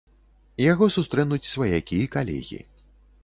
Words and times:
Яго 0.71 0.85
сустрэнуць 0.95 1.49
сваякі 1.53 1.95
і 2.05 2.09
калегі. 2.15 2.59